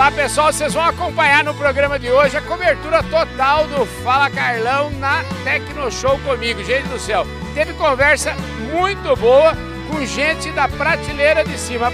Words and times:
Olá 0.00 0.10
pessoal, 0.10 0.50
vocês 0.50 0.72
vão 0.72 0.82
acompanhar 0.82 1.44
no 1.44 1.52
programa 1.52 1.98
de 1.98 2.10
hoje 2.10 2.34
a 2.34 2.40
cobertura 2.40 3.02
total 3.02 3.66
do 3.66 3.84
Fala 4.02 4.30
Carlão 4.30 4.90
na 4.92 5.22
Tecno 5.44 5.92
Show 5.92 6.18
comigo, 6.20 6.64
gente 6.64 6.88
do 6.88 6.98
céu. 6.98 7.26
Teve 7.52 7.74
conversa 7.74 8.34
muito 8.72 9.14
boa 9.16 9.52
com 9.90 10.02
gente 10.06 10.50
da 10.52 10.66
prateleira 10.66 11.44
de 11.44 11.58
cima. 11.58 11.92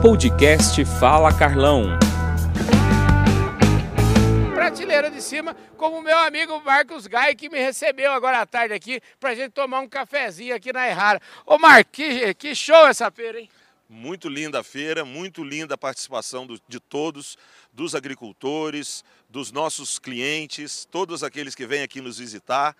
Podcast 0.00 0.84
Fala 0.84 1.36
Carlão. 1.36 1.98
Prateleira 4.54 5.10
de 5.10 5.20
cima, 5.20 5.56
como 5.76 5.98
o 5.98 6.02
meu 6.02 6.18
amigo 6.20 6.62
Marcos 6.64 7.08
Gai, 7.08 7.34
que 7.34 7.48
me 7.48 7.58
recebeu 7.58 8.12
agora 8.12 8.42
à 8.42 8.46
tarde 8.46 8.74
aqui 8.74 9.00
pra 9.18 9.34
gente 9.34 9.50
tomar 9.50 9.80
um 9.80 9.88
cafezinho 9.88 10.54
aqui 10.54 10.72
na 10.72 10.86
Errara. 10.86 11.20
Ô 11.44 11.58
Marcos, 11.58 11.90
que, 11.90 12.32
que 12.34 12.54
show 12.54 12.86
essa 12.86 13.10
feira, 13.10 13.40
hein? 13.40 13.50
Muito 13.90 14.28
linda 14.28 14.60
a 14.60 14.62
feira, 14.62 15.02
muito 15.02 15.42
linda 15.42 15.74
a 15.74 15.78
participação 15.78 16.46
do, 16.46 16.60
de 16.68 16.78
todos, 16.78 17.38
dos 17.72 17.94
agricultores, 17.94 19.02
dos 19.30 19.50
nossos 19.50 19.98
clientes, 19.98 20.86
todos 20.90 21.24
aqueles 21.24 21.54
que 21.54 21.66
vêm 21.66 21.82
aqui 21.82 22.02
nos 22.02 22.18
visitar. 22.18 22.76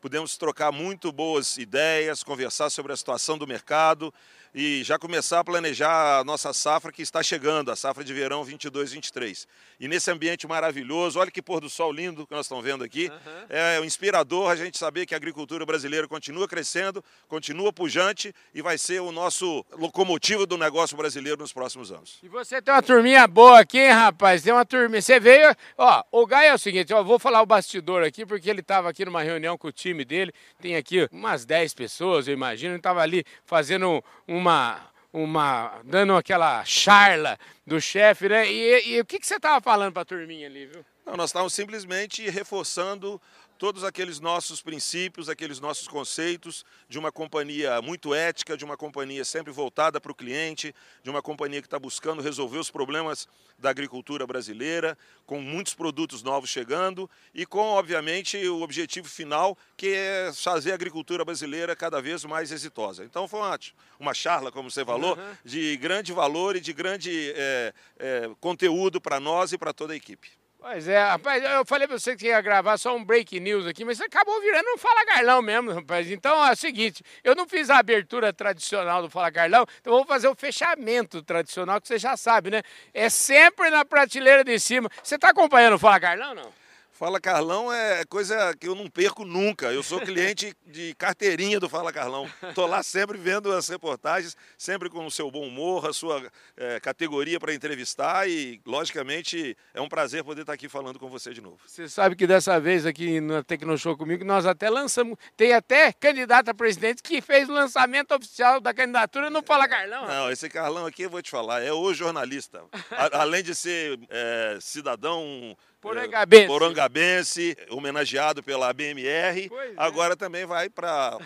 Pudemos 0.00 0.36
trocar 0.36 0.70
muito 0.70 1.10
boas 1.10 1.56
ideias, 1.56 2.22
conversar 2.22 2.70
sobre 2.70 2.92
a 2.92 2.96
situação 2.96 3.36
do 3.36 3.44
mercado 3.44 4.14
e 4.54 4.84
já 4.84 4.98
começar 4.98 5.40
a 5.40 5.44
planejar 5.44 6.18
a 6.18 6.24
nossa 6.24 6.52
safra 6.52 6.92
que 6.92 7.02
está 7.02 7.22
chegando, 7.22 7.70
a 7.70 7.76
safra 7.76 8.04
de 8.04 8.12
verão 8.12 8.44
22-23. 8.44 9.46
E 9.80 9.88
nesse 9.88 10.10
ambiente 10.10 10.46
maravilhoso, 10.46 11.18
olha 11.18 11.30
que 11.30 11.40
pôr 11.40 11.60
do 11.60 11.70
sol 11.70 11.90
lindo 11.90 12.26
que 12.26 12.34
nós 12.34 12.46
estamos 12.46 12.62
vendo 12.62 12.84
aqui. 12.84 13.08
Uhum. 13.08 13.46
É 13.48 13.80
inspirador 13.84 14.50
a 14.50 14.56
gente 14.56 14.78
saber 14.78 15.06
que 15.06 15.14
a 15.14 15.16
agricultura 15.16 15.64
brasileira 15.64 16.06
continua 16.06 16.46
crescendo, 16.46 17.02
continua 17.26 17.72
pujante 17.72 18.34
e 18.54 18.60
vai 18.60 18.76
ser 18.76 19.00
o 19.00 19.10
nosso 19.10 19.64
locomotivo 19.72 20.46
do 20.46 20.58
negócio 20.58 20.96
brasileiro 20.96 21.40
nos 21.40 21.52
próximos 21.52 21.90
anos. 21.90 22.18
E 22.22 22.28
você 22.28 22.60
tem 22.60 22.74
uma 22.74 22.82
turminha 22.82 23.26
boa 23.26 23.60
aqui, 23.60 23.78
hein, 23.78 23.90
rapaz? 23.90 24.42
Tem 24.42 24.52
uma 24.52 24.64
turminha. 24.64 25.00
Você 25.00 25.18
veio. 25.18 25.54
Ó, 25.78 26.02
o 26.12 26.26
Gai 26.26 26.48
é 26.48 26.54
o 26.54 26.58
seguinte, 26.58 26.92
eu 26.92 27.04
vou 27.04 27.18
falar 27.18 27.40
o 27.40 27.46
bastidor 27.46 28.04
aqui, 28.04 28.26
porque 28.26 28.50
ele 28.50 28.60
estava 28.60 28.90
aqui 28.90 29.04
numa 29.04 29.22
reunião 29.22 29.56
com 29.56 29.68
o 29.68 29.72
time 29.72 30.04
dele. 30.04 30.32
Tem 30.60 30.76
aqui 30.76 31.08
umas 31.10 31.44
10 31.44 31.74
pessoas, 31.74 32.28
eu 32.28 32.34
imagino. 32.34 32.72
Ele 32.72 32.78
estava 32.78 33.00
ali 33.00 33.24
fazendo 33.44 34.04
um 34.28 34.41
uma, 34.42 34.80
uma 35.12 35.80
dando 35.84 36.16
aquela 36.16 36.64
charla 36.64 37.38
do 37.66 37.80
chefe, 37.80 38.28
né? 38.28 38.50
E, 38.50 38.94
e, 38.94 39.00
o 39.00 39.04
que, 39.04 39.18
que 39.18 39.26
você 39.26 39.36
estava 39.36 39.60
falando 39.60 39.92
para 39.92 40.02
a 40.02 40.06
turminha 40.06 40.48
ali, 40.48 40.66
viu? 40.66 40.84
Não, 41.06 41.16
nós 41.16 41.30
estávamos 41.30 41.54
simplesmente 41.54 42.28
reforçando 42.28 43.20
todos 43.62 43.84
aqueles 43.84 44.18
nossos 44.18 44.60
princípios, 44.60 45.28
aqueles 45.28 45.60
nossos 45.60 45.86
conceitos 45.86 46.64
de 46.88 46.98
uma 46.98 47.12
companhia 47.12 47.80
muito 47.80 48.12
ética, 48.12 48.56
de 48.56 48.64
uma 48.64 48.76
companhia 48.76 49.24
sempre 49.24 49.52
voltada 49.52 50.00
para 50.00 50.10
o 50.10 50.14
cliente, 50.16 50.74
de 51.00 51.08
uma 51.08 51.22
companhia 51.22 51.60
que 51.60 51.68
está 51.68 51.78
buscando 51.78 52.20
resolver 52.20 52.58
os 52.58 52.72
problemas 52.72 53.28
da 53.56 53.70
agricultura 53.70 54.26
brasileira, 54.26 54.98
com 55.24 55.40
muitos 55.40 55.74
produtos 55.74 56.24
novos 56.24 56.50
chegando 56.50 57.08
e 57.32 57.46
com, 57.46 57.60
obviamente, 57.60 58.36
o 58.48 58.62
objetivo 58.62 59.08
final 59.08 59.56
que 59.76 59.94
é 59.94 60.32
fazer 60.34 60.72
a 60.72 60.74
agricultura 60.74 61.24
brasileira 61.24 61.76
cada 61.76 62.02
vez 62.02 62.24
mais 62.24 62.50
exitosa. 62.50 63.04
Então 63.04 63.28
foi 63.28 63.38
uma, 63.38 63.60
uma 64.00 64.12
charla, 64.12 64.50
como 64.50 64.72
você 64.72 64.84
falou, 64.84 65.16
uhum. 65.16 65.36
de 65.44 65.76
grande 65.76 66.12
valor 66.12 66.56
e 66.56 66.60
de 66.60 66.72
grande 66.72 67.32
é, 67.36 67.72
é, 67.96 68.30
conteúdo 68.40 69.00
para 69.00 69.20
nós 69.20 69.52
e 69.52 69.56
para 69.56 69.72
toda 69.72 69.92
a 69.92 69.96
equipe. 69.96 70.41
Pois 70.62 70.86
é, 70.86 71.02
rapaz, 71.02 71.42
eu 71.42 71.66
falei 71.66 71.88
pra 71.88 71.98
você 71.98 72.14
que 72.14 72.28
ia 72.28 72.40
gravar 72.40 72.78
só 72.78 72.94
um 72.94 73.04
break 73.04 73.40
news 73.40 73.66
aqui, 73.66 73.84
mas 73.84 74.00
acabou 74.00 74.40
virando 74.40 74.68
um 74.72 74.78
Fala 74.78 75.04
Carlão 75.04 75.42
mesmo, 75.42 75.72
rapaz. 75.72 76.08
Então 76.08 76.46
é 76.46 76.52
o 76.52 76.56
seguinte, 76.56 77.02
eu 77.24 77.34
não 77.34 77.48
fiz 77.48 77.68
a 77.68 77.78
abertura 77.78 78.32
tradicional 78.32 79.02
do 79.02 79.10
Fala 79.10 79.32
Carlão, 79.32 79.66
então 79.80 79.92
vou 79.92 80.04
fazer 80.04 80.28
o 80.28 80.36
fechamento 80.36 81.20
tradicional, 81.20 81.80
que 81.80 81.88
você 81.88 81.98
já 81.98 82.16
sabe, 82.16 82.52
né? 82.52 82.62
É 82.94 83.08
sempre 83.08 83.70
na 83.70 83.84
prateleira 83.84 84.44
de 84.44 84.56
cima. 84.60 84.88
Você 85.02 85.18
tá 85.18 85.30
acompanhando 85.30 85.74
o 85.74 85.78
Fala 85.80 85.98
Carlão, 85.98 86.32
não? 86.32 86.61
Fala 87.02 87.20
Carlão 87.20 87.72
é 87.72 88.04
coisa 88.04 88.54
que 88.54 88.68
eu 88.68 88.76
não 88.76 88.88
perco 88.88 89.24
nunca. 89.24 89.72
Eu 89.72 89.82
sou 89.82 89.98
cliente 89.98 90.54
de 90.64 90.94
carteirinha 90.94 91.58
do 91.58 91.68
Fala 91.68 91.92
Carlão. 91.92 92.30
Estou 92.40 92.64
lá 92.64 92.80
sempre 92.80 93.18
vendo 93.18 93.50
as 93.50 93.68
reportagens, 93.68 94.36
sempre 94.56 94.88
com 94.88 95.04
o 95.04 95.10
seu 95.10 95.28
bom 95.28 95.44
humor, 95.44 95.84
a 95.84 95.92
sua 95.92 96.24
é, 96.56 96.78
categoria 96.78 97.40
para 97.40 97.52
entrevistar 97.52 98.28
e, 98.28 98.60
logicamente, 98.64 99.56
é 99.74 99.80
um 99.80 99.88
prazer 99.88 100.22
poder 100.22 100.42
estar 100.42 100.52
aqui 100.52 100.68
falando 100.68 100.96
com 100.96 101.08
você 101.08 101.34
de 101.34 101.40
novo. 101.40 101.58
Você 101.66 101.88
sabe 101.88 102.14
que 102.14 102.24
dessa 102.24 102.60
vez 102.60 102.86
aqui 102.86 103.20
no 103.20 103.42
Tecnoshow 103.42 103.96
comigo, 103.96 104.24
nós 104.24 104.46
até 104.46 104.70
lançamos, 104.70 105.18
tem 105.36 105.54
até 105.54 105.92
candidato 105.92 106.50
a 106.50 106.54
presidente 106.54 107.02
que 107.02 107.20
fez 107.20 107.48
o 107.48 107.52
lançamento 107.52 108.14
oficial 108.14 108.60
da 108.60 108.72
candidatura 108.72 109.28
no 109.28 109.42
Fala 109.42 109.66
Carlão. 109.66 110.06
Não, 110.06 110.30
esse 110.30 110.48
Carlão 110.48 110.86
aqui 110.86 111.02
eu 111.02 111.10
vou 111.10 111.20
te 111.20 111.32
falar, 111.32 111.64
é 111.64 111.72
o 111.72 111.92
jornalista. 111.92 112.62
além 113.10 113.42
de 113.42 113.56
ser 113.56 113.98
é, 114.08 114.58
cidadão 114.60 115.56
Porangabense. 115.82 116.46
Porangabense, 116.46 117.56
homenageado 117.68 118.40
pela 118.40 118.72
BMR. 118.72 119.48
Pois 119.48 119.70
é. 119.70 119.74
Agora 119.76 120.12
é. 120.12 120.16
também 120.16 120.46
vai 120.46 120.70
para 120.70 121.18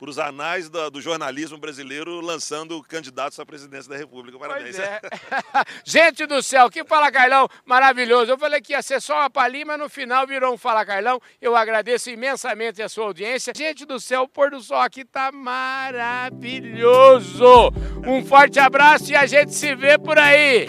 os 0.00 0.20
anais 0.20 0.68
do, 0.68 0.88
do, 0.88 1.00
jornalismo 1.00 1.58
brasileiro 1.58 2.20
lançando 2.20 2.80
candidatos 2.84 3.40
à 3.40 3.44
presidência 3.44 3.90
da 3.90 3.96
República. 3.96 4.38
Parabéns. 4.38 4.78
É. 4.78 5.00
Gente 5.84 6.26
do 6.26 6.40
céu, 6.44 6.70
que 6.70 6.84
Fala 6.84 7.10
Carlão 7.10 7.48
maravilhoso. 7.66 8.30
Eu 8.30 8.38
falei 8.38 8.60
que 8.60 8.72
ia 8.72 8.82
ser 8.82 9.00
só 9.02 9.16
uma 9.16 9.28
palhinha, 9.28 9.66
mas 9.66 9.80
no 9.80 9.88
final 9.88 10.28
virou 10.28 10.54
um 10.54 10.58
Fala 10.58 10.86
Carlão. 10.86 11.20
Eu 11.40 11.56
agradeço 11.56 12.08
imensamente 12.08 12.80
a 12.80 12.88
sua 12.88 13.06
audiência. 13.06 13.52
Gente 13.56 13.84
do 13.84 13.98
céu, 13.98 14.22
o 14.22 14.28
pôr 14.28 14.52
do 14.52 14.60
sol 14.60 14.78
aqui 14.80 15.04
tá 15.04 15.32
maravilhoso. 15.32 16.62
Um 18.06 18.24
forte 18.24 18.60
abraço 18.60 19.10
e 19.10 19.16
a 19.16 19.26
gente 19.26 19.52
se 19.52 19.74
vê 19.74 19.98
por 19.98 20.16
aí. 20.20 20.68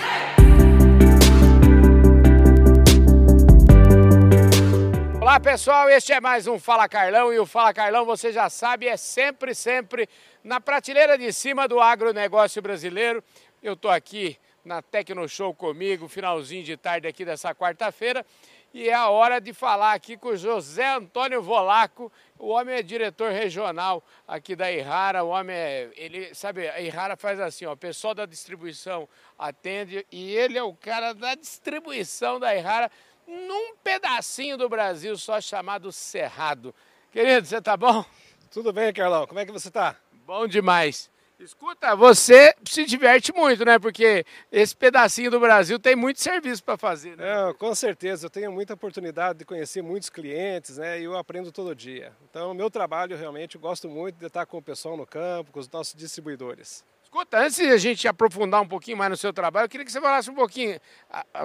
Olá 5.24 5.40
pessoal, 5.40 5.90
este 5.90 6.12
é 6.12 6.20
mais 6.20 6.48
um 6.48 6.60
Fala 6.60 6.86
Carlão 6.90 7.32
e 7.32 7.40
o 7.40 7.46
Fala 7.46 7.74
Carlão, 7.74 8.04
você 8.04 8.30
já 8.30 8.50
sabe, 8.50 8.90
é 8.90 8.98
sempre, 8.98 9.56
sempre 9.56 10.10
na 10.44 10.60
prateleira 10.60 11.18
de 11.18 11.32
cima 11.32 11.66
do 11.66 11.80
agronegócio 11.80 12.62
brasileiro. 12.62 13.24
Eu 13.64 13.72
estou 13.72 13.90
aqui 13.90 14.38
na 14.66 14.82
Tecno 14.82 15.26
Show 15.30 15.54
comigo, 15.54 16.10
finalzinho 16.10 16.66
de 16.66 16.76
tarde 16.76 17.08
aqui 17.08 17.24
dessa 17.24 17.56
quarta-feira, 17.56 18.26
e 18.74 18.90
é 18.90 18.94
a 18.94 19.08
hora 19.08 19.40
de 19.40 19.54
falar 19.54 19.94
aqui 19.94 20.18
com 20.18 20.28
o 20.28 20.36
José 20.36 20.94
Antônio 20.94 21.42
Volaco, 21.42 22.12
o 22.38 22.50
homem 22.50 22.76
é 22.76 22.84
diretor 22.84 23.32
regional 23.32 24.04
aqui 24.28 24.58
da 24.58 24.70
Irrara, 24.70 25.24
o 25.24 25.30
homem 25.30 25.56
é, 25.56 25.90
ele, 25.96 26.36
sabe, 26.36 26.68
a 26.68 26.82
Irrara 26.82 27.16
faz 27.16 27.40
assim, 27.40 27.66
ó, 27.66 27.72
o 27.72 27.78
pessoal 27.78 28.14
da 28.14 28.26
distribuição 28.26 29.08
atende 29.40 30.06
e 30.12 30.36
ele 30.36 30.58
é 30.58 30.64
o 30.64 30.74
cara 30.74 31.14
da 31.14 31.34
distribuição 31.34 32.42
da 32.42 32.54
Irrara, 32.54 32.92
num 33.28 33.76
pedacinho 33.78 34.58
do 34.58 34.70
Brasil 34.70 35.18
só 35.18 35.40
chamado 35.40 35.92
Cerrado. 35.92 36.74
Querido, 37.12 37.48
você 37.48 37.62
tá 37.62 37.78
bom? 37.78 38.04
Tudo 38.52 38.74
bem, 38.74 38.94
Carlão. 38.94 39.28
Como 39.28 39.40
é 39.40 39.46
que 39.46 39.52
você 39.52 39.70
tá? 39.70 39.96
Bom 40.26 40.48
demais. 40.48 41.12
Escuta, 41.40 41.96
você 41.96 42.56
se 42.64 42.86
diverte 42.86 43.34
muito, 43.34 43.66
né? 43.66 43.78
Porque 43.78 44.26
esse 44.52 44.76
pedacinho 44.76 45.30
do 45.30 45.40
Brasil 45.40 45.78
tem 45.78 45.96
muito 45.96 46.22
serviço 46.22 46.64
para 46.64 46.78
fazer. 46.78 47.18
Né? 47.18 47.50
É, 47.50 47.54
com 47.54 47.76
certeza. 47.76 48.28
Eu 48.28 48.30
tenho 48.30 48.52
muita 48.52 48.76
oportunidade 48.76 49.40
de 49.40 49.46
conhecer 49.46 49.82
muitos 49.82 50.10
clientes, 50.10 50.78
né? 50.78 51.02
E 51.02 51.04
eu 51.04 51.18
aprendo 51.18 51.52
todo 51.52 51.76
dia. 51.76 52.14
Então, 52.30 52.54
meu 52.54 52.70
trabalho 52.70 53.18
realmente, 53.18 53.56
eu 53.56 53.62
gosto 53.62 53.90
muito 53.90 54.18
de 54.18 54.26
estar 54.28 54.46
com 54.46 54.58
o 54.58 54.62
pessoal 54.62 54.96
no 54.96 55.06
campo, 55.06 55.52
com 55.52 55.60
os 55.60 55.70
nossos 55.70 55.94
distribuidores. 55.96 56.86
Escuta, 57.14 57.38
antes 57.38 57.58
de 57.58 57.68
a 57.68 57.78
gente 57.78 58.08
aprofundar 58.08 58.60
um 58.60 58.68
pouquinho 58.68 58.98
mais 58.98 59.12
no 59.12 59.16
seu 59.16 59.32
trabalho, 59.32 59.66
eu 59.66 59.70
queria 59.70 59.86
que 59.86 59.92
você 59.92 60.02
falasse 60.02 60.32
um 60.32 60.34
pouquinho, 60.34 60.80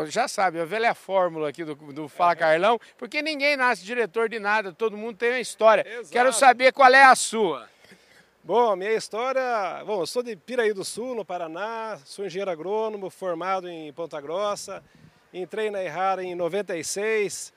já 0.06 0.26
sabe, 0.26 0.58
a 0.58 0.64
velha 0.64 0.94
fórmula 0.94 1.50
aqui 1.50 1.62
do, 1.62 1.74
do 1.74 2.08
Fala 2.08 2.34
Carlão, 2.34 2.80
porque 2.96 3.20
ninguém 3.20 3.54
nasce 3.54 3.84
diretor 3.84 4.30
de 4.30 4.38
nada, 4.38 4.72
todo 4.72 4.96
mundo 4.96 5.18
tem 5.18 5.32
uma 5.32 5.40
história. 5.40 5.86
Exato. 5.86 6.08
Quero 6.10 6.32
saber 6.32 6.72
qual 6.72 6.90
é 6.90 7.04
a 7.04 7.14
sua. 7.14 7.68
Bom, 8.42 8.74
minha 8.76 8.94
história, 8.94 9.84
bom, 9.84 10.00
eu 10.00 10.06
sou 10.06 10.22
de 10.22 10.34
Piraí 10.36 10.72
do 10.72 10.86
Sul, 10.86 11.14
no 11.14 11.22
Paraná, 11.22 11.98
sou 12.02 12.24
engenheiro 12.24 12.50
agrônomo, 12.50 13.10
formado 13.10 13.68
em 13.68 13.92
Ponta 13.92 14.18
Grossa, 14.22 14.82
entrei 15.34 15.70
na 15.70 15.84
Errara 15.84 16.24
em 16.24 16.34
96, 16.34 17.52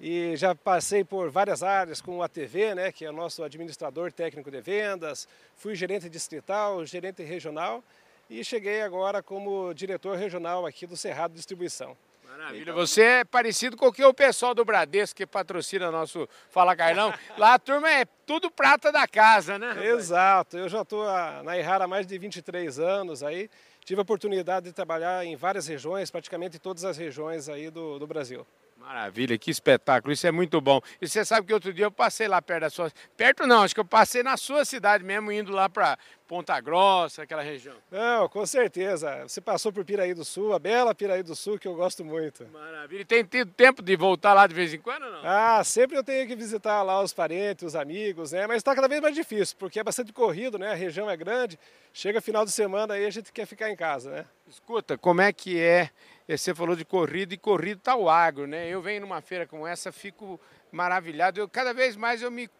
e 0.00 0.36
já 0.36 0.54
passei 0.54 1.02
por 1.02 1.30
várias 1.30 1.62
áreas 1.62 2.00
com 2.00 2.18
o 2.18 2.22
ATV, 2.22 2.74
né, 2.74 2.92
que 2.92 3.04
é 3.04 3.10
nosso 3.10 3.42
administrador 3.42 4.12
técnico 4.12 4.50
de 4.50 4.60
vendas, 4.60 5.26
fui 5.56 5.74
gerente 5.74 6.08
distrital, 6.08 6.84
gerente 6.86 7.22
regional 7.22 7.82
e 8.30 8.44
cheguei 8.44 8.82
agora 8.82 9.22
como 9.22 9.72
diretor 9.74 10.16
regional 10.16 10.66
aqui 10.66 10.86
do 10.86 10.96
Cerrado 10.96 11.34
Distribuição. 11.34 11.96
Maravilha, 12.28 12.62
então, 12.62 12.74
você 12.74 13.02
é 13.02 13.24
parecido 13.24 13.76
com 13.76 13.86
o 13.86 13.92
que 13.92 14.04
o 14.04 14.14
pessoal 14.14 14.54
do 14.54 14.64
Bradesco 14.64 15.16
que 15.16 15.26
patrocina 15.26 15.90
nosso 15.90 16.28
Fala 16.50 16.76
Carlão. 16.76 17.12
Lá 17.36 17.54
a 17.54 17.58
turma 17.58 17.90
é 17.90 18.04
tudo 18.24 18.50
prata 18.50 18.92
da 18.92 19.08
casa, 19.08 19.58
né? 19.58 19.74
Exato, 19.88 20.56
eu 20.56 20.68
já 20.68 20.82
estou 20.82 21.04
na 21.42 21.58
Errara 21.58 21.84
há 21.84 21.88
mais 21.88 22.06
de 22.06 22.16
23 22.16 22.78
anos 22.78 23.24
aí, 23.24 23.50
tive 23.84 24.00
a 24.00 24.02
oportunidade 24.02 24.66
de 24.66 24.72
trabalhar 24.72 25.24
em 25.24 25.34
várias 25.34 25.66
regiões, 25.66 26.10
praticamente 26.10 26.58
em 26.58 26.60
todas 26.60 26.84
as 26.84 26.96
regiões 26.96 27.48
aí 27.48 27.70
do, 27.70 27.98
do 27.98 28.06
Brasil. 28.06 28.46
Maravilha, 28.78 29.36
que 29.36 29.50
espetáculo, 29.50 30.12
isso 30.12 30.26
é 30.26 30.30
muito 30.30 30.60
bom. 30.60 30.80
E 31.00 31.08
você 31.08 31.24
sabe 31.24 31.46
que 31.46 31.52
outro 31.52 31.74
dia 31.74 31.84
eu 31.84 31.90
passei 31.90 32.28
lá 32.28 32.40
perto 32.40 32.60
da 32.62 32.70
sua. 32.70 32.90
Perto 33.16 33.46
não, 33.46 33.62
acho 33.62 33.74
que 33.74 33.80
eu 33.80 33.84
passei 33.84 34.22
na 34.22 34.36
sua 34.36 34.64
cidade 34.64 35.04
mesmo, 35.04 35.30
indo 35.32 35.52
lá 35.52 35.68
para 35.68 35.98
Ponta 36.28 36.60
Grossa, 36.60 37.22
aquela 37.22 37.42
região. 37.42 37.74
Não, 37.90 38.28
com 38.28 38.46
certeza. 38.46 39.24
Você 39.26 39.40
passou 39.40 39.72
por 39.72 39.84
Piraí 39.84 40.14
do 40.14 40.24
Sul, 40.24 40.54
a 40.54 40.58
bela 40.58 40.94
Piraí 40.94 41.22
do 41.22 41.34
Sul, 41.34 41.58
que 41.58 41.66
eu 41.66 41.74
gosto 41.74 42.04
muito. 42.04 42.46
Maravilha. 42.48 43.00
E 43.00 43.04
tem 43.04 43.24
tido 43.24 43.50
tempo 43.50 43.82
de 43.82 43.96
voltar 43.96 44.32
lá 44.32 44.46
de 44.46 44.54
vez 44.54 44.72
em 44.72 44.78
quando 44.78 45.04
ou 45.04 45.12
não? 45.12 45.20
Ah, 45.24 45.62
sempre 45.64 45.96
eu 45.96 46.04
tenho 46.04 46.26
que 46.28 46.36
visitar 46.36 46.82
lá 46.82 47.02
os 47.02 47.12
parentes, 47.12 47.66
os 47.66 47.74
amigos, 47.74 48.32
né? 48.32 48.46
Mas 48.46 48.58
está 48.58 48.74
cada 48.74 48.86
vez 48.86 49.00
mais 49.00 49.14
difícil, 49.14 49.56
porque 49.58 49.80
é 49.80 49.84
bastante 49.84 50.12
corrido, 50.12 50.58
né? 50.58 50.70
A 50.70 50.74
região 50.74 51.10
é 51.10 51.16
grande. 51.16 51.58
Chega 51.92 52.20
final 52.20 52.44
de 52.44 52.52
semana 52.52 52.94
aí 52.94 53.04
a 53.04 53.10
gente 53.10 53.32
quer 53.32 53.46
ficar 53.46 53.70
em 53.70 53.76
casa, 53.76 54.10
né? 54.10 54.24
Escuta, 54.46 54.96
como 54.96 55.20
é 55.20 55.32
que 55.32 55.58
é 55.58 55.90
você 56.36 56.54
falou 56.54 56.76
de 56.76 56.84
corrida 56.84 57.32
e 57.32 57.38
corrido 57.38 57.78
está 57.78 57.96
o 57.96 58.10
agro, 58.10 58.46
né? 58.46 58.68
Eu 58.68 58.82
venho 58.82 59.00
numa 59.00 59.22
feira 59.22 59.46
como 59.46 59.66
essa, 59.66 59.90
fico 59.90 60.38
maravilhado. 60.70 61.40
Eu, 61.40 61.48
cada 61.48 61.72
vez 61.72 61.96
mais 61.96 62.20
eu 62.20 62.30
me. 62.30 62.50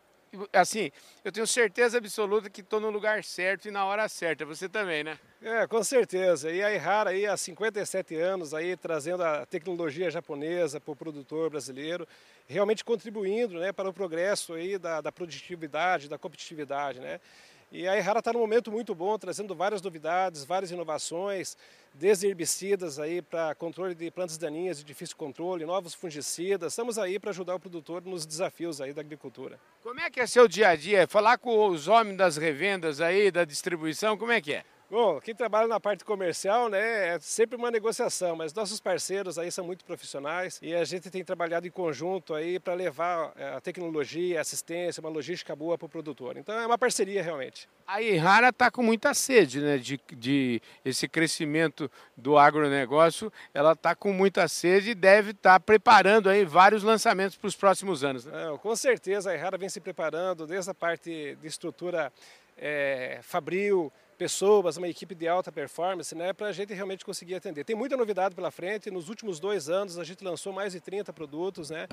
Assim, 0.53 0.91
eu 1.25 1.33
tenho 1.33 1.47
certeza 1.47 1.99
absoluta 1.99 2.51
que 2.51 2.61
estou 2.61 2.81
no 2.81 2.91
lugar 2.91 3.25
certo 3.25 3.69
e 3.69 3.71
na 3.71 3.85
hora 3.85 4.09
certa. 4.09 4.45
Você 4.45 4.69
também, 4.69 5.05
né? 5.05 5.19
É, 5.43 5.67
com 5.67 5.83
certeza. 5.83 6.51
E 6.51 6.63
a 6.63 6.73
Ihara 6.73 7.11
aí 7.11 7.27
há 7.27 7.37
57 7.37 8.15
anos 8.17 8.53
aí 8.53 8.77
trazendo 8.77 9.23
a 9.23 9.47
tecnologia 9.47 10.11
japonesa 10.11 10.81
para 10.81 10.93
o 10.93 10.97
produtor 10.97 11.51
brasileiro, 11.51 12.07
realmente 12.47 12.85
contribuindo, 12.85 13.59
né, 13.59 13.73
para 13.73 13.89
o 13.89 13.93
progresso 13.93 14.55
aí 14.55 14.79
da, 14.79 15.01
da 15.01 15.13
produtividade, 15.13 16.09
da 16.09 16.19
competitividade, 16.19 17.01
né? 17.01 17.21
E 17.71 17.87
a 17.87 17.97
Errara 17.99 18.21
está 18.21 18.33
num 18.33 18.39
momento 18.39 18.73
muito 18.73 18.95
bom, 18.95 19.19
trazendo 19.19 19.55
várias 19.55 19.83
novidades, 19.83 20.43
várias 20.43 20.71
inovações, 20.71 21.55
desde 21.93 22.27
herbicidas 22.27 22.99
aí 22.99 23.21
para 23.21 23.55
controle 23.55 23.95
de 23.95 24.11
plantas 24.11 24.39
daninhas 24.39 24.79
de 24.79 24.85
difícil 24.85 25.15
controle, 25.17 25.67
novos 25.67 25.93
fungicidas. 25.93 26.73
Estamos 26.73 26.99
aí 26.99 27.19
para 27.19 27.29
ajudar 27.29 27.55
o 27.55 27.61
produtor 27.61 28.03
nos 28.07 28.25
desafios 28.25 28.81
aí 28.81 28.95
da 28.95 29.03
agricultura. 29.03 29.61
Como 29.83 30.01
é 30.01 30.09
que 30.09 30.19
é 30.19 30.27
seu 30.27 30.49
dia 30.49 30.69
a 30.69 30.77
dia? 30.77 31.07
Falar 31.07 31.37
com 31.37 31.69
os 31.69 31.89
homens 31.89 32.17
das 32.17 32.39
revendas 32.39 33.03
aí, 33.03 33.31
da 33.31 33.45
distribuição, 33.45 34.17
como 34.17 34.33
é 34.33 34.41
que 34.41 34.55
é? 34.55 34.65
Bom, 34.91 35.21
quem 35.21 35.35
trabalha 35.35 35.69
na 35.69 35.79
parte 35.79 36.03
comercial, 36.03 36.71
né, 36.71 37.09
é 37.09 37.19
sempre 37.21 37.57
uma 37.57 37.71
negociação, 37.71 38.35
mas 38.35 38.55
nossos 38.55 38.81
parceiros 38.81 39.39
aí 39.39 39.53
são 39.53 39.63
muito 39.63 39.85
profissionais 39.85 40.59
e 40.63 40.75
a 40.75 40.83
gente 40.83 41.11
tem 41.11 41.23
trabalhado 41.23 41.67
em 41.67 41.71
conjunto 41.71 42.33
aí 42.33 42.59
para 42.59 42.73
levar 42.73 43.33
é, 43.37 43.51
a 43.51 43.61
tecnologia, 43.61 44.39
a 44.39 44.41
assistência, 44.41 45.03
uma 45.03 45.11
logística 45.11 45.55
boa 45.55 45.77
para 45.77 45.85
o 45.85 45.91
produtor. 45.91 46.39
Então 46.39 46.59
é 46.59 46.65
uma 46.65 46.79
parceria 46.79 47.23
realmente. 47.23 47.69
A 47.87 48.01
Irrara 48.01 48.49
está 48.49 48.71
com 48.71 48.83
muita 48.83 49.13
sede, 49.13 49.61
né, 49.61 49.77
de, 49.77 50.01
de 50.11 50.63
esse 50.83 51.07
crescimento 51.07 51.91
do 52.17 52.39
agronegócio, 52.39 53.31
ela 53.53 53.73
está 53.73 53.95
com 53.95 54.11
muita 54.11 54.49
sede 54.49 54.93
e 54.93 54.95
deve 54.95 55.33
estar 55.33 55.53
tá 55.53 55.61
preparando 55.61 56.31
aí 56.31 56.47
vários 56.47 56.83
lançamentos 56.83 57.37
para 57.37 57.49
os 57.49 57.55
próximos 57.55 58.03
anos. 58.03 58.25
Né? 58.25 58.33
Não, 58.47 58.57
com 58.57 58.75
certeza 58.75 59.33
a 59.33 59.35
Irrara 59.35 59.59
vem 59.59 59.69
se 59.69 59.83
preparando 59.83 60.47
desde 60.47 60.71
a 60.71 60.75
parte 60.75 61.37
de 61.39 61.47
estrutura 61.47 62.11
é, 62.59 63.21
fabril, 63.23 63.93
pessoas, 64.19 64.77
uma 64.77 64.89
equipe 64.89 65.15
de 65.15 65.29
alta 65.29 65.53
performance, 65.53 66.15
né, 66.15 66.33
para 66.33 66.49
a 66.49 66.53
gente 66.53 66.75
realmente 66.75 67.05
conseguir 67.05 67.37
atender. 67.37 67.65
Tem 67.65 67.77
muita 67.77 67.97
novidade 67.97 68.35
pela 68.35 68.51
frente, 68.51 68.91
nos 68.91 69.09
últimos 69.09 69.39
dois 69.39 69.69
anos 69.69 69.97
a 69.97 70.05
gente 70.05 70.25
lançou 70.25 70.53
mais 70.53 70.73
de 70.73 70.81
30 70.81 71.13
produtos, 71.13 71.71
né, 71.71 71.87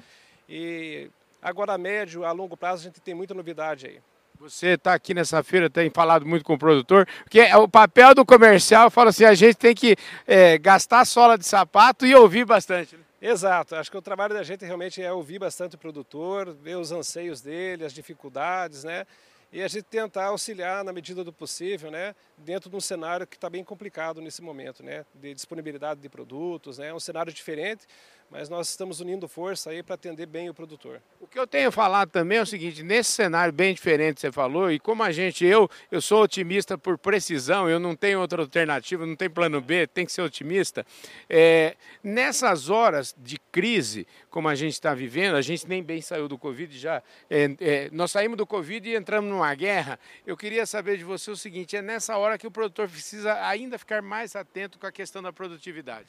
e 0.49 1.09
agora 1.41 1.73
a 1.73 1.77
médio, 1.77 2.25
a 2.25 2.31
longo 2.31 2.57
prazo 2.57 2.81
a 2.81 2.85
gente 2.85 2.99
tem 2.99 3.13
muita 3.13 3.33
novidade 3.33 3.85
aí. 3.85 3.99
Você 4.39 4.69
está 4.69 4.93
aqui 4.93 5.13
nessa 5.13 5.41
feira, 5.43 5.69
tem 5.69 5.89
falado 5.89 6.25
muito 6.25 6.43
com 6.43 6.55
o 6.55 6.57
produtor, 6.57 7.07
porque 7.23 7.39
é 7.39 7.55
o 7.55 7.69
papel 7.69 8.13
do 8.13 8.25
comercial 8.25 8.89
fala 8.89 9.09
assim, 9.09 9.23
a 9.23 9.33
gente 9.33 9.55
tem 9.55 9.73
que 9.73 9.95
é, 10.27 10.57
gastar 10.57 11.05
sola 11.05 11.37
de 11.37 11.45
sapato 11.45 12.05
e 12.05 12.13
ouvir 12.13 12.43
bastante. 12.43 12.97
Né? 12.97 13.03
Exato, 13.21 13.75
acho 13.75 13.89
que 13.89 13.97
o 13.97 14.01
trabalho 14.01 14.33
da 14.33 14.43
gente 14.43 14.65
realmente 14.65 15.01
é 15.01 15.11
ouvir 15.11 15.39
bastante 15.39 15.75
o 15.75 15.79
produtor, 15.79 16.53
ver 16.53 16.75
os 16.75 16.91
anseios 16.91 17.39
dele, 17.39 17.85
as 17.85 17.93
dificuldades, 17.93 18.83
né? 18.83 19.05
E 19.51 19.61
a 19.61 19.67
gente 19.67 19.83
tentar 19.83 20.25
auxiliar 20.25 20.83
na 20.83 20.91
medida 20.91 21.23
do 21.23 21.31
possível, 21.31 21.89
né, 21.89 22.15
dentro 22.37 22.69
de 22.69 22.75
um 22.75 22.81
cenário 22.81 23.25
que 23.25 23.35
está 23.35 23.49
bem 23.49 23.63
complicado 23.63 24.21
nesse 24.21 24.41
momento, 24.41 24.83
né, 24.83 25.05
de 25.13 25.33
disponibilidade 25.33 25.99
de 26.01 26.09
produtos, 26.09 26.77
né, 26.77 26.93
um 26.93 26.99
cenário 26.99 27.31
diferente, 27.31 27.85
mas 28.29 28.49
nós 28.49 28.69
estamos 28.69 28.99
unindo 28.99 29.27
força 29.27 29.69
aí 29.69 29.81
para 29.81 29.95
atender 29.95 30.25
bem 30.25 30.49
o 30.49 30.53
produtor. 30.53 31.01
O 31.21 31.27
que 31.27 31.39
eu 31.39 31.47
tenho 31.47 31.71
falado 31.71 32.09
também 32.09 32.37
é 32.37 32.41
o 32.41 32.45
seguinte, 32.45 32.83
nesse 32.83 33.11
cenário 33.11 33.53
bem 33.53 33.73
diferente 33.73 34.15
que 34.15 34.21
você 34.21 34.31
falou, 34.31 34.71
e 34.71 34.79
como 34.79 35.03
a 35.03 35.11
gente, 35.11 35.45
eu, 35.45 35.69
eu 35.91 36.01
sou 36.01 36.23
otimista 36.23 36.77
por 36.77 36.97
precisão, 36.97 37.69
eu 37.69 37.79
não 37.79 37.95
tenho 37.95 38.19
outra 38.19 38.41
alternativa, 38.41 39.05
não 39.05 39.15
tem 39.15 39.29
plano 39.29 39.61
B, 39.61 39.87
tem 39.87 40.05
que 40.05 40.11
ser 40.11 40.21
otimista. 40.21 40.85
É, 41.29 41.75
nessas 42.03 42.69
horas 42.69 43.15
de 43.17 43.39
crise, 43.51 44.07
como 44.29 44.47
a 44.47 44.55
gente 44.55 44.73
está 44.73 44.93
vivendo, 44.93 45.35
a 45.35 45.41
gente 45.41 45.67
nem 45.67 45.81
bem 45.81 46.01
saiu 46.01 46.27
do 46.27 46.37
Covid 46.37 46.77
já, 46.77 47.01
é, 47.29 47.55
é, 47.59 47.89
nós 47.91 48.11
saímos 48.11 48.37
do 48.37 48.45
Covid 48.45 48.89
e 48.89 48.95
entramos 48.95 49.29
numa 49.29 49.53
guerra, 49.55 49.99
eu 50.25 50.35
queria 50.35 50.65
saber 50.65 50.97
de 50.97 51.03
você 51.03 51.31
o 51.31 51.37
seguinte, 51.37 51.77
é 51.77 51.81
nessa 51.81 52.17
hora 52.17 52.37
que 52.37 52.47
o 52.47 52.51
produtor 52.51 52.89
precisa 52.89 53.33
ainda 53.47 53.77
ficar 53.77 54.01
mais 54.01 54.35
atento 54.35 54.77
com 54.77 54.87
a 54.87 54.91
questão 54.91 55.21
da 55.21 55.31
produtividade. 55.31 56.07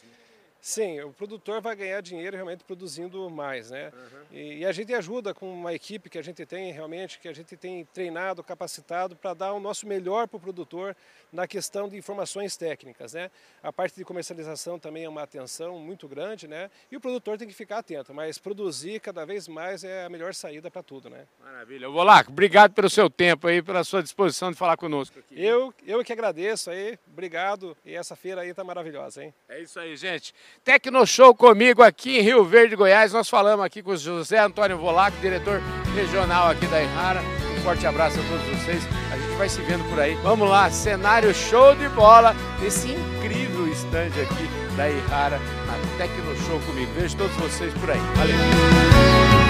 Sim, 0.67 1.01
o 1.03 1.13
produtor 1.13 1.61
vai 1.61 1.77
ganhar 1.77 2.01
dinheiro 2.01 2.35
realmente 2.35 2.65
produzindo 2.65 3.31
mais, 3.31 3.71
né? 3.71 3.93
Uhum. 3.95 4.21
E, 4.33 4.59
e, 4.59 4.67
a 4.67 4.73
gente 4.73 4.93
ajuda 4.93 5.33
com 5.33 5.49
uma 5.49 5.73
equipe 5.73 6.11
que 6.11 6.19
a 6.19 6.23
gente 6.23 6.45
tem 6.45 6.73
realmente, 6.73 7.21
que 7.21 7.29
a 7.29 7.33
gente 7.33 7.57
tem 7.57 7.85
treinado, 7.95 8.43
capacitado 8.43 9.15
para 9.15 9.33
dar 9.33 9.53
o 9.53 9.61
nosso 9.61 9.87
melhor 9.87 10.27
para 10.27 10.39
o 10.39 10.41
produtor 10.41 10.97
na 11.33 11.47
questão 11.47 11.89
de 11.89 11.97
informações 11.97 12.57
técnicas, 12.57 13.13
né? 13.13 13.31
A 13.63 13.73
parte 13.73 13.95
de 13.95 14.05
comercialização 14.05 14.77
também 14.77 15.05
é 15.05 15.09
uma 15.09 15.23
atenção 15.23 15.79
muito 15.79 16.09
grande, 16.09 16.49
né? 16.49 16.69
E 16.91 16.97
o 16.97 17.01
produtor 17.01 17.39
tem 17.39 17.47
que 17.47 17.55
ficar 17.55 17.79
atento, 17.79 18.13
mas 18.13 18.37
produzir 18.37 18.99
cada 18.99 19.25
vez 19.25 19.47
mais 19.47 19.85
é 19.85 20.05
a 20.05 20.09
melhor 20.09 20.35
saída 20.35 20.69
para 20.69 20.83
tudo, 20.83 21.09
né? 21.09 21.29
Maravilha. 21.41 21.89
Lá, 21.89 22.25
obrigado 22.27 22.73
pelo 22.73 22.91
seu 22.91 23.09
tempo 23.09 23.47
aí, 23.47 23.63
pela 23.63 23.85
sua 23.85 24.03
disposição 24.03 24.51
de 24.51 24.59
falar 24.59 24.77
conosco 24.77 25.17
aqui. 25.21 25.41
Eu, 25.41 25.73
eu 25.87 26.03
que 26.03 26.13
agradeço 26.13 26.71
aí, 26.71 26.99
obrigado. 27.07 27.77
E 27.85 27.95
essa 27.95 28.17
feira 28.17 28.41
aí 28.41 28.53
tá 28.53 28.65
maravilhosa, 28.65 29.23
hein? 29.23 29.33
É 29.49 29.61
isso 29.61 29.79
aí, 29.79 29.97
gente. 29.97 30.35
Tecno 30.65 31.07
Show 31.07 31.35
comigo 31.35 31.83
aqui 31.83 32.19
em 32.19 32.23
Rio 32.23 32.45
Verde, 32.45 32.77
Goiás. 32.77 33.13
Nós 33.13 33.29
falamos 33.29 33.65
aqui 33.65 33.83
com 33.83 33.93
o 33.93 33.97
José 33.97 34.39
Antônio 34.39 34.79
Volaco, 34.79 35.17
diretor 35.21 35.63
regional 35.95 36.51
aqui 36.51 36.67
da 36.67 36.83
Errara. 36.83 37.23
Um 37.57 37.61
forte 37.63 37.87
abraço 37.87 38.19
a 38.19 38.23
todos 38.23 38.61
vocês. 38.61 38.83
A 39.13 39.17
gente 39.17 39.37
vai 39.37 39.49
se 39.49 39.61
vendo 39.63 39.89
por 39.89 40.01
aí. 40.01 40.15
Vamos 40.23 40.49
lá, 40.49 40.71
cenário 40.71 41.35
show 41.35 41.75
de 41.75 41.89
bola 41.91 42.35
nesse 42.61 42.89
incrível 42.93 43.69
estande 43.69 44.21
aqui 44.21 44.49
da 44.77 44.91
Errara 44.91 45.39
na 45.67 45.99
Tecno 45.99 46.37
Show 46.47 46.61
comigo. 46.61 46.93
Vejo 46.95 47.17
todos 47.17 47.37
vocês 47.37 47.73
por 47.75 47.91
aí. 47.91 48.01
Valeu! 48.17 49.46